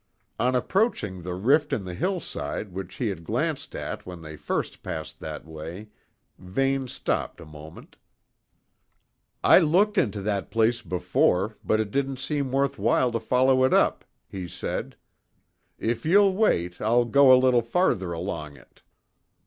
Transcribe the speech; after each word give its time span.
On 0.39 0.55
approaching 0.55 1.21
the 1.21 1.35
rift 1.35 1.71
in 1.71 1.85
the 1.85 1.93
hillside 1.93 2.71
which 2.71 2.95
he 2.95 3.09
had 3.09 3.23
glanced 3.23 3.75
at 3.75 4.03
when 4.03 4.21
they 4.21 4.35
first 4.35 4.81
passed 4.81 5.19
that 5.19 5.45
way, 5.45 5.89
Vane 6.39 6.87
stopped 6.87 7.39
a 7.39 7.45
moment. 7.45 7.97
"I 9.43 9.59
looked 9.59 9.99
into 9.99 10.23
that 10.23 10.49
place 10.49 10.81
before, 10.81 11.55
but 11.63 11.79
it 11.79 11.91
didn't 11.91 12.17
seem 12.17 12.51
worth 12.51 12.79
while 12.79 13.11
to 13.11 13.19
follow 13.19 13.63
it 13.63 13.75
up," 13.75 14.03
he 14.27 14.47
said. 14.47 14.95
"If 15.77 16.03
you'll 16.03 16.33
wait, 16.33 16.81
I'll 16.81 17.05
go 17.05 17.31
a 17.31 17.37
little 17.37 17.61
farther 17.61 18.11
along 18.11 18.57
it." 18.57 18.81